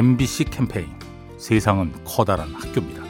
MBC 0.00 0.44
캠페인 0.44 0.88
세상은 1.36 1.92
커다란 2.06 2.54
학교입니다. 2.54 3.02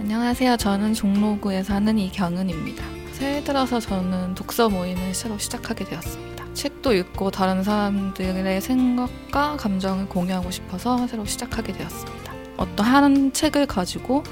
안녕하세요. 0.00 0.56
저는 0.56 0.92
종로구에 0.92 1.62
사는 1.62 1.96
이경은입니다. 1.96 2.84
새해 3.12 3.44
들어서 3.44 3.78
저는 3.78 4.34
독서 4.34 4.68
모임을 4.68 5.14
새로 5.14 5.38
시작하게 5.38 5.84
되었습니다. 5.84 6.52
책도 6.52 6.94
읽고 6.94 7.30
다른 7.30 7.62
사람들의 7.62 8.60
생각과 8.60 9.56
감정을 9.56 10.08
공유하고 10.08 10.50
싶어서 10.50 11.06
새로 11.06 11.24
시작하게 11.24 11.72
되었습니다. 11.74 12.32
어떤 12.56 12.84
한 12.84 13.32
책을 13.32 13.66
가지고 13.66 14.24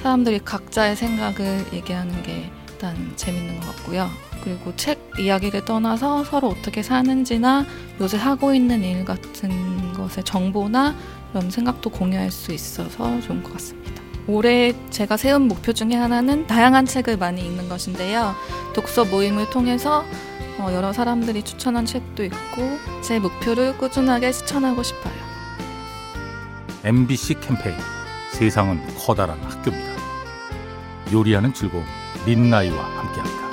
사람들이 0.00 0.38
각자의 0.44 0.94
생각을 0.94 1.72
얘기하는 1.72 2.22
게 2.22 2.52
일단 2.74 3.12
재밌는 3.16 3.60
것 3.60 3.76
같고요. 3.76 4.10
그리고 4.42 4.74
책 4.76 5.00
이야기를 5.18 5.64
떠나서 5.64 6.24
서로 6.24 6.48
어떻게 6.48 6.82
사는지나 6.82 7.64
요새 8.00 8.18
하고 8.18 8.52
있는 8.52 8.82
일 8.82 9.04
같은 9.04 9.92
것의 9.94 10.24
정보나 10.24 10.94
이런 11.30 11.50
생각도 11.50 11.90
공유할 11.90 12.30
수 12.30 12.52
있어서 12.52 13.20
좋은 13.20 13.42
것 13.42 13.52
같습니다. 13.54 14.02
올해 14.26 14.72
제가 14.90 15.16
세운 15.16 15.48
목표 15.48 15.72
중에 15.72 15.94
하나는 15.94 16.46
다양한 16.46 16.86
책을 16.86 17.16
많이 17.16 17.42
읽는 17.42 17.68
것인데요. 17.68 18.34
독서 18.74 19.04
모임을 19.04 19.50
통해서 19.50 20.04
어, 20.58 20.70
여러 20.72 20.92
사람들이 20.92 21.42
추천한 21.42 21.84
책도 21.86 22.24
있고 22.24 22.78
제 23.02 23.18
목표를 23.18 23.76
꾸준하게 23.78 24.32
실천하고 24.32 24.82
싶어요. 24.82 25.14
MBC 26.84 27.40
캠페인 27.40 27.76
세상은 28.32 28.80
커다란 28.98 29.38
학교입니다. 29.42 29.94
요리하는 31.12 31.52
즐거움 31.54 31.84
민나이와 32.26 32.84
함께합니다. 32.98 33.43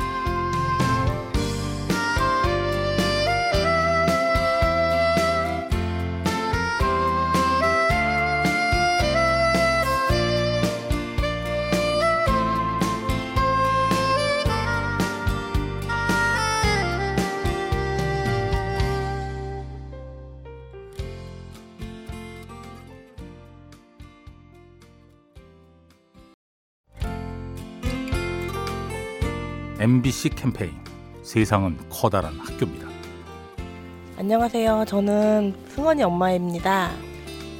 MBC 29.81 30.29
캠페인 30.35 30.73
세상은 31.23 31.75
커다란 31.89 32.37
학교입니다. 32.39 32.87
안녕하세요. 34.15 34.85
저는 34.87 35.55
승원이 35.69 36.03
엄마입니다. 36.03 36.91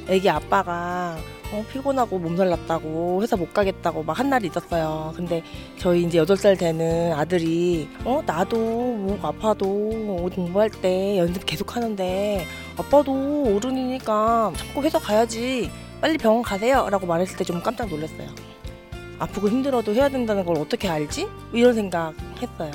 애기 0.06 0.30
아빠가 0.30 1.16
어, 1.52 1.64
피곤하고 1.72 2.20
몸살 2.20 2.48
났다고 2.48 3.20
회사 3.22 3.34
못 3.34 3.52
가겠다고 3.52 4.04
막 4.04 4.20
한 4.20 4.30
날이 4.30 4.46
있었어요. 4.46 5.12
근데 5.16 5.42
저희 5.78 6.04
이제 6.04 6.20
8살 6.20 6.56
되는 6.56 7.12
아들이 7.12 7.88
어 8.04 8.22
나도 8.24 8.56
목 8.56 9.24
아파도 9.24 9.66
공부할 10.32 10.70
때 10.70 11.18
연습 11.18 11.44
계속 11.44 11.74
하는데 11.74 12.46
아빠도 12.78 13.56
어른이니까 13.56 14.52
참고 14.56 14.80
회사 14.84 14.96
가야지 15.00 15.68
빨리 16.00 16.16
병원 16.18 16.42
가세요 16.42 16.88
라고 16.88 17.04
말했을 17.04 17.36
때 17.36 17.42
좀 17.42 17.60
깜짝 17.60 17.88
놀랐어요. 17.88 18.28
아프고 19.22 19.48
힘들어도 19.48 19.94
해야 19.94 20.08
된다는 20.08 20.44
걸 20.44 20.58
어떻게 20.58 20.88
알지? 20.88 21.28
이런 21.52 21.74
생각 21.74 22.12
했어요. 22.40 22.72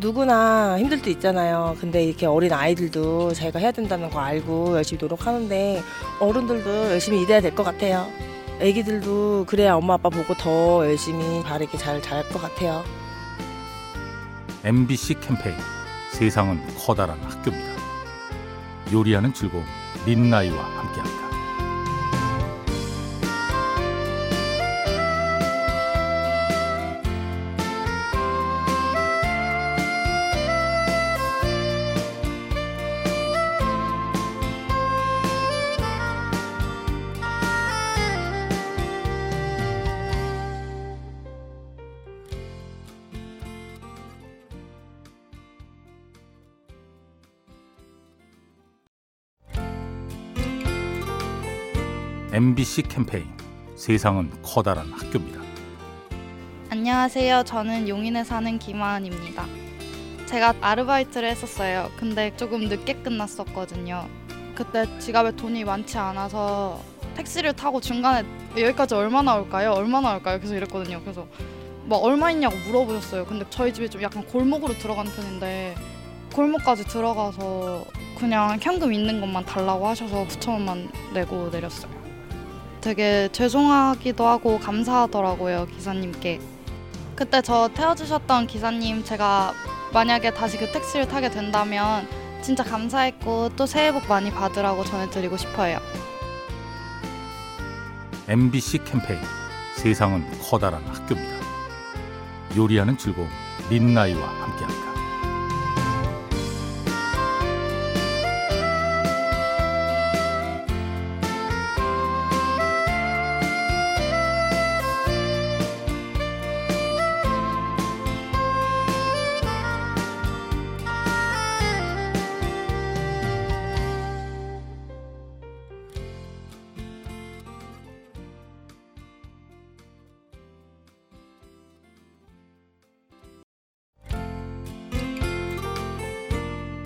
누구나 0.00 0.76
힘들 0.78 1.00
때 1.00 1.10
있잖아요. 1.12 1.76
근데 1.80 2.02
이렇게 2.02 2.26
어린 2.26 2.52
아이들도 2.52 3.34
자기가 3.34 3.58
해야 3.60 3.70
된다는 3.70 4.10
거 4.10 4.18
알고 4.18 4.74
열심히 4.76 4.98
노력하는데 5.00 5.80
어른들도 6.18 6.90
열심히 6.90 7.22
일해야 7.22 7.40
될 7.40 7.54
것 7.54 7.62
같아요. 7.62 8.08
애기들도 8.58 9.44
그래야 9.46 9.74
엄마 9.76 9.94
아빠 9.94 10.08
보고 10.08 10.34
더 10.34 10.84
열심히 10.86 11.42
바르게 11.44 11.78
잘 11.78 12.02
잘할 12.02 12.28
것 12.30 12.42
같아요. 12.42 12.82
MBC 14.64 15.20
캠페인 15.20 15.54
세상은 16.12 16.60
커다란 16.78 17.18
학교입니다. 17.22 17.70
요리하는 18.92 19.32
즐거움 19.32 19.64
민나이와 20.04 20.56
함께합니다. 20.62 21.09
MBC 52.32 52.82
캠페인 52.82 53.26
세상은 53.74 54.30
커다란 54.40 54.86
학교입니다. 54.92 55.40
안녕하세요. 56.70 57.42
저는 57.42 57.88
용인에 57.88 58.22
사는 58.22 58.56
김하은입니다. 58.56 59.46
제가 60.26 60.54
아르바이트를 60.60 61.28
했었어요. 61.28 61.90
근데 61.96 62.32
조금 62.36 62.68
늦게 62.68 62.94
끝났었거든요. 63.02 64.06
그때 64.54 64.86
지갑에 65.00 65.32
돈이 65.32 65.64
많지 65.64 65.98
않아서 65.98 66.80
택시를 67.16 67.52
타고 67.52 67.80
중간에 67.80 68.24
여기까지 68.56 68.94
얼마 68.94 69.22
나 69.22 69.34
올까요? 69.34 69.72
얼마 69.72 70.00
나 70.00 70.14
올까요? 70.14 70.38
계속 70.38 70.54
이랬거든요. 70.54 71.00
그래서 71.00 71.26
뭐 71.82 71.98
얼마 71.98 72.30
있냐고 72.30 72.54
물어보셨어요. 72.64 73.26
근데 73.26 73.44
저희 73.50 73.74
집이 73.74 73.90
좀 73.90 74.02
약간 74.02 74.24
골목으로 74.24 74.74
들어가는 74.74 75.10
편인데 75.10 75.74
골목까지 76.32 76.84
들어가서 76.84 77.86
그냥 78.16 78.56
현금 78.62 78.92
있는 78.92 79.20
것만 79.20 79.46
달라고 79.46 79.88
하셔서 79.88 80.24
9천 80.28 80.50
원만 80.50 80.88
내고 81.12 81.48
내렸어요. 81.48 81.99
되게 82.80 83.28
죄송하기도 83.32 84.26
하고 84.26 84.58
감사하더라고요 84.58 85.66
기사님께. 85.74 86.40
그때 87.14 87.42
저 87.42 87.68
태워주셨던 87.74 88.46
기사님 88.46 89.04
제가 89.04 89.52
만약에 89.92 90.32
다시 90.32 90.56
그 90.56 90.70
택시를 90.72 91.06
타게 91.06 91.30
된다면 91.30 92.08
진짜 92.42 92.64
감사했고 92.64 93.50
또 93.56 93.66
새해 93.66 93.92
복 93.92 94.06
많이 94.08 94.30
받으라고 94.30 94.84
전해드리고 94.84 95.36
싶어요. 95.36 95.78
MBC 98.28 98.84
캠페인 98.84 99.20
세상은 99.76 100.24
커다란 100.40 100.82
학교입니다. 100.84 101.40
요리하는 102.56 102.96
즐거움 102.96 103.28
민나이와 103.68 104.26
함께합니다. 104.26 104.89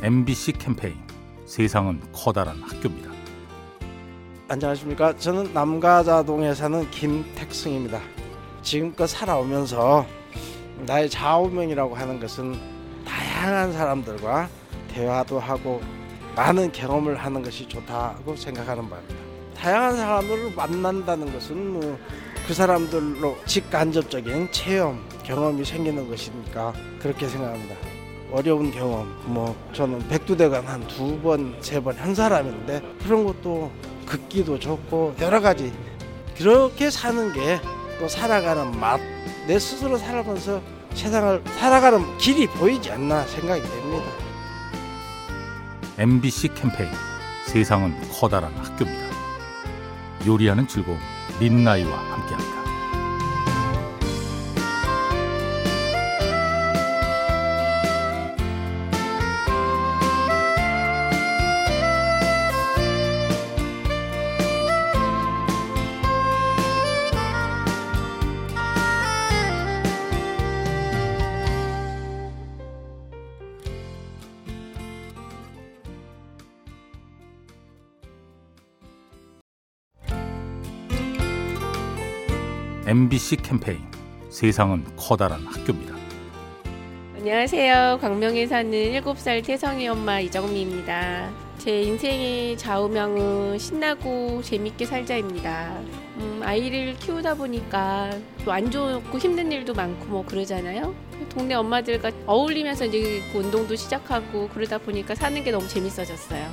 MBC 0.05 0.53
캠페인 0.59 0.97
세상은 1.47 1.99
커다란 2.13 2.61
학교입니다. 2.61 3.11
안녕하십니까. 4.49 5.17
저는 5.17 5.55
남가자동에 5.55 6.53
사는 6.53 6.91
김택승입니다. 6.91 8.03
지금껏 8.61 9.07
살아오면서 9.07 10.05
나의 10.81 11.09
좌우명이라고 11.09 11.95
하는 11.95 12.21
것은 12.21 12.55
다양한 13.07 13.73
사람들과 13.73 14.51
대화도 14.89 15.41
하고 15.41 15.81
많은 16.37 16.71
경험을 16.71 17.17
하는 17.17 17.43
것이 17.43 17.67
좋다고 17.67 18.37
생각하는 18.37 18.91
바입니다. 18.91 19.15
다양한 19.57 19.97
사람들을 19.97 20.53
만난다는 20.55 21.33
것은 21.33 21.97
그 22.47 22.53
사람들로 22.53 23.39
직간접적인 23.47 24.53
체험, 24.53 25.03
경험이 25.23 25.65
생기는 25.65 26.07
것이니까 26.07 26.75
그렇게 27.01 27.27
생각합니다. 27.27 27.94
어려운 28.35 28.71
경험, 28.73 29.07
뭐 29.27 29.55
저는 29.73 30.09
백두대간 30.09 30.67
한 30.67 30.81
두 30.89 31.19
번, 31.21 31.55
세 31.61 31.81
번 31.81 31.97
한 31.97 32.15
사람인데 32.15 32.83
그런 33.03 33.25
것도 33.25 33.71
긋기도 34.07 34.59
좋고 34.59 35.15
여러 35.21 35.41
가지 35.41 35.73
그렇게 36.37 36.91
사는 36.91 37.33
게 37.33 37.61
또 38.01 38.09
살아가는 38.09 38.77
맛, 38.81 39.01
내 39.47 39.57
스스로 39.57 39.97
살아가면서 39.97 40.61
세상을 40.95 41.43
살아가는 41.61 42.19
길이 42.19 42.49
보이지 42.49 42.91
않나 42.91 43.25
생각이 43.25 43.63
됩니다. 43.63 44.05
MBC 45.97 46.55
캠페인 46.55 46.91
세상은 47.47 47.95
커다란 48.11 48.53
학교입니다. 48.57 49.15
요리하는 50.27 50.67
즐거움 50.67 50.99
민나이와 51.39 51.97
함께합니다. 51.97 52.64
MBC 82.87 83.37
캠페인 83.37 83.79
세상은 84.29 84.85
커다란 84.97 85.41
학교입니다. 85.47 85.95
안녕하세요. 87.17 87.99
광명에 88.03 88.47
사는 88.47 88.71
7살 88.71 89.43
태성이 89.45 89.89
엄마 89.89 90.21
이정미입니다. 90.21 91.31
제 91.57 91.81
인생의 91.83 92.59
좌우명은 92.59 93.59
신나고 93.59 94.43
재밌게 94.43 94.85
살자입니다. 94.85 95.81
음, 96.19 96.41
아이를 96.45 96.95
키우다 96.99 97.35
보니까 97.37 98.11
또 98.45 98.51
안 98.53 98.71
좋고 98.71 99.19
힘든 99.19 99.51
일도 99.51 99.73
많고 99.73 100.05
뭐 100.07 100.25
그러잖아요. 100.27 100.95
동네 101.31 101.55
엄마들과 101.55 102.11
어울리면서 102.27 102.85
이제 102.87 103.23
그 103.33 103.39
운동도 103.39 103.75
시작하고 103.77 104.49
그러다 104.51 104.77
보니까 104.79 105.15
사는 105.15 105.43
게 105.43 105.51
너무 105.51 105.67
재밌어졌어요. 105.67 106.47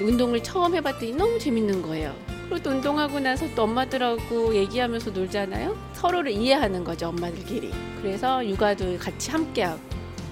운동을 0.00 0.42
처음 0.42 0.74
해봤더니 0.74 1.12
너무 1.12 1.38
재밌는 1.38 1.82
거예요. 1.82 2.12
그리고 2.48 2.62
또 2.62 2.70
운동하고 2.70 3.20
나서 3.20 3.46
또 3.54 3.62
엄마들하고 3.62 4.54
얘기하면서 4.54 5.10
놀잖아요. 5.10 5.76
서로를 5.94 6.32
이해하는 6.32 6.84
거죠, 6.84 7.08
엄마들끼리. 7.08 7.72
그래서 8.00 8.46
육아도 8.46 8.98
같이 8.98 9.30
함께하고. 9.30 9.80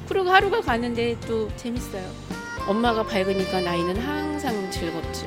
그리고 0.08 0.30
하루가 0.30 0.60
가는데 0.60 1.18
또 1.26 1.48
재밌어요. 1.56 2.04
엄마가 2.66 3.02
밝으니까 3.04 3.60
나이는 3.60 3.96
항상 3.96 4.70
즐겁죠. 4.70 5.26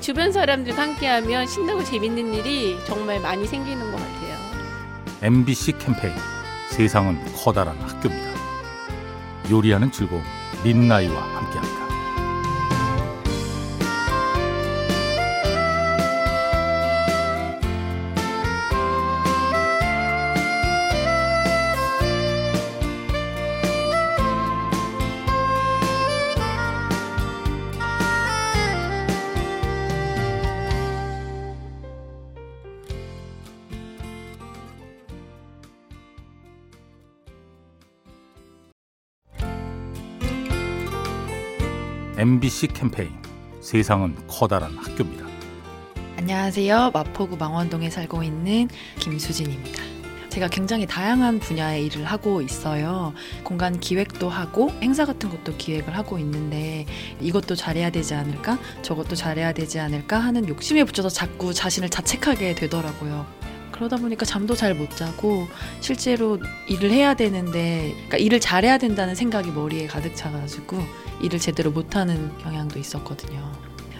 주변 0.00 0.32
사람들과 0.32 0.82
함께하면 0.82 1.46
신나고 1.46 1.82
재밌는 1.82 2.34
일이 2.34 2.76
정말 2.86 3.20
많이 3.20 3.46
생기는 3.46 3.90
것 3.90 3.96
같아요. 3.96 4.34
MBC 5.22 5.78
캠페인 5.78 6.14
세상은 6.70 7.18
커다란 7.34 7.76
학교입니다. 7.78 8.34
요리하는 9.50 9.90
즐거움 9.90 10.22
민나이와 10.62 11.20
함께합니다. 11.20 11.73
MBC 42.16 42.68
캠페인 42.68 43.10
세상은 43.60 44.14
커다란 44.28 44.76
학교입니다. 44.76 45.26
안녕하세요. 46.16 46.92
마포구 46.94 47.36
망원동에 47.36 47.90
살고 47.90 48.22
있는 48.22 48.68
김수진입니다. 49.00 49.82
제가 50.28 50.46
굉장히 50.46 50.86
다양한 50.86 51.40
분야의 51.40 51.86
일을 51.86 52.04
하고 52.04 52.40
있어요. 52.40 53.12
공간 53.42 53.80
기획도 53.80 54.28
하고 54.28 54.70
행사 54.80 55.04
같은 55.04 55.28
것도 55.28 55.56
기획을 55.56 55.96
하고 55.96 56.16
있는데 56.20 56.86
이것도 57.20 57.56
잘해야 57.56 57.90
되지 57.90 58.14
않을까? 58.14 58.60
저것도 58.82 59.16
잘해야 59.16 59.52
되지 59.52 59.80
않을까? 59.80 60.20
하는 60.20 60.46
욕심에 60.48 60.84
붙여서 60.84 61.08
자꾸 61.08 61.52
자신을 61.52 61.88
자책하게 61.88 62.54
되더라고요. 62.54 63.26
그러다 63.74 63.96
보니까 63.96 64.24
잠도 64.24 64.54
잘 64.54 64.74
못 64.74 64.96
자고 64.96 65.46
실제로 65.80 66.38
일을 66.68 66.90
해야 66.90 67.14
되는데 67.14 67.92
그러니까 67.94 68.16
일을 68.18 68.40
잘해야 68.40 68.78
된다는 68.78 69.14
생각이 69.14 69.50
머리에 69.50 69.86
가득 69.86 70.16
차가지고 70.16 70.80
일을 71.20 71.38
제대로 71.38 71.70
못하는 71.70 72.36
경향도 72.38 72.78
있었거든요. 72.78 73.52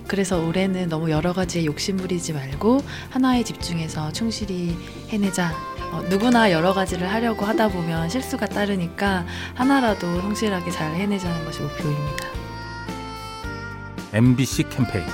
그래서 0.08 0.38
올해는 0.40 0.88
너무 0.88 1.10
여러 1.10 1.32
가지에 1.32 1.64
욕심 1.64 1.96
부리지 1.96 2.32
말고 2.32 2.80
하나에 3.10 3.42
집중해서 3.44 4.12
충실히 4.12 4.76
해내자. 5.08 5.52
어, 5.92 6.02
누구나 6.08 6.50
여러 6.50 6.72
가지를 6.72 7.10
하려고 7.12 7.44
하다 7.44 7.68
보면 7.68 8.08
실수가 8.08 8.46
따르니까 8.46 9.26
하나라도 9.54 10.20
성실하게 10.22 10.70
잘 10.70 10.94
해내자는 10.94 11.44
것이 11.44 11.62
목표입니다. 11.62 12.28
MBC 14.12 14.64
캠페인 14.70 15.04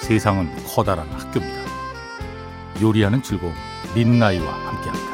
세상은 0.00 0.50
커다란 0.66 1.08
학교입니다. 1.10 1.64
요리하는 2.82 3.22
즐거움 3.22 3.54
민나이와 3.94 4.52
함께합니다. 4.52 5.13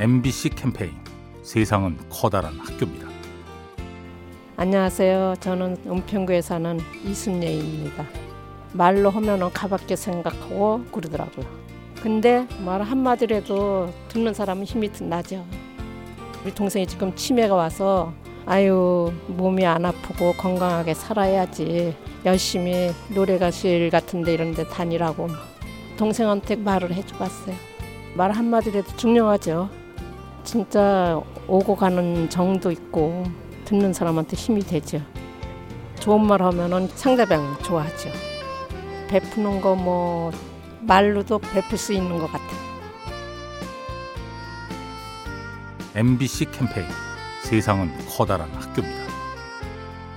MBC 0.00 0.48
캠페인 0.54 0.92
세상은 1.42 1.98
커다란 2.08 2.58
학교입니다. 2.58 3.06
안녕하세요. 4.56 5.34
저는 5.40 5.76
은평구에 5.86 6.40
사는 6.40 6.80
이순예입니다. 7.04 8.06
말로 8.72 9.10
하면은 9.10 9.50
가밖에 9.50 9.96
생각하고 9.96 10.86
그러더라고요. 10.90 11.44
근데 12.02 12.46
말 12.64 12.80
한마디라도 12.80 13.92
듣는 14.08 14.32
사람은 14.32 14.64
힘이 14.64 14.90
나죠. 15.02 15.44
우리 16.42 16.54
동생이 16.54 16.86
지금 16.86 17.14
치매가 17.14 17.54
와서 17.54 18.14
아유 18.46 19.12
몸이 19.26 19.66
안 19.66 19.84
아프고 19.84 20.32
건강하게 20.32 20.94
살아야지 20.94 21.94
열심히 22.24 22.90
노래 23.14 23.36
가실 23.36 23.90
같은데 23.90 24.32
이런 24.32 24.54
데 24.54 24.66
다니라고 24.66 25.28
동생한테 25.98 26.56
말을 26.56 26.94
해줘봤어요. 26.94 27.54
말 28.14 28.30
한마디라도 28.30 28.96
중요하죠. 28.96 29.79
진짜 30.44 31.20
오고 31.46 31.76
가는 31.76 32.28
정도 32.30 32.70
있고 32.70 33.24
듣는 33.64 33.92
사람한테 33.92 34.36
힘이 34.36 34.62
되죠. 34.62 35.00
좋은 36.00 36.24
말 36.26 36.42
하면은 36.42 36.88
상대방 36.94 37.56
좋아하죠. 37.62 38.08
베푸는 39.08 39.60
거 39.60 39.74
뭐 39.74 40.30
말로도 40.82 41.38
베풀 41.38 41.76
수 41.76 41.92
있는 41.92 42.18
것 42.18 42.26
같아요. 42.32 42.58
MBC 45.94 46.46
캠페인 46.52 46.86
세상은 47.42 47.90
커다란 48.08 48.48
학교입니다. 48.52 49.10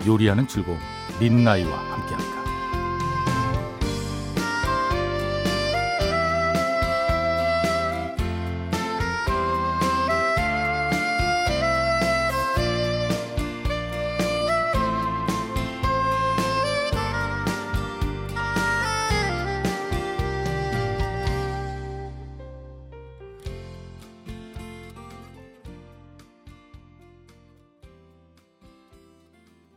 요리하는 0.08 0.48
즐거움 0.48 0.78
민나이와 1.20 1.70
함께합니다. 1.78 2.43